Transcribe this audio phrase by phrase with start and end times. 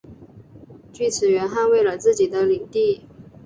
[0.91, 3.05] 锯齿螈捍卫了自己的领地。